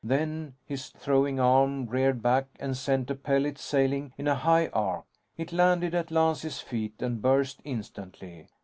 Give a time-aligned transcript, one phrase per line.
[0.03, 5.05] Then, his throwing arm reared back and sent a pellet sailing in a high arc.
[5.37, 8.47] It landed at Lance's feet and burst instantly.